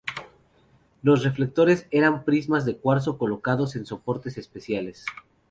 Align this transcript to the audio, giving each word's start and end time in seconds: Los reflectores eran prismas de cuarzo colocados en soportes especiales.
Los 1.03 1.23
reflectores 1.23 1.85
eran 1.91 2.23
prismas 2.23 2.65
de 2.65 2.75
cuarzo 2.75 3.19
colocados 3.19 3.75
en 3.75 3.85
soportes 3.85 4.35
especiales. 4.39 5.05